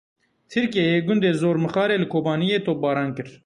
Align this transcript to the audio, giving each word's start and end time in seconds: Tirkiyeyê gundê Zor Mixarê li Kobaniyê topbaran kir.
Tirkiyeyê 0.49 0.99
gundê 1.07 1.31
Zor 1.41 1.55
Mixarê 1.63 1.97
li 1.99 2.07
Kobaniyê 2.13 2.57
topbaran 2.65 3.09
kir. 3.15 3.29